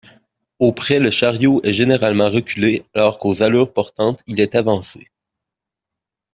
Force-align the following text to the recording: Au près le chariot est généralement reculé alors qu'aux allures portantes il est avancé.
Au 0.57 0.71
près 0.73 0.97
le 0.97 1.11
chariot 1.11 1.61
est 1.63 1.73
généralement 1.73 2.27
reculé 2.27 2.83
alors 2.95 3.19
qu'aux 3.19 3.43
allures 3.43 3.71
portantes 3.71 4.23
il 4.25 4.39
est 4.41 4.55
avancé. 4.55 5.07